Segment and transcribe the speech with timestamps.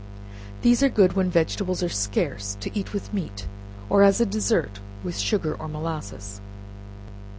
[0.63, 3.47] These are good when vegetables are scarce, to eat with meat,
[3.87, 6.41] or as a dessert with sugar or molasses.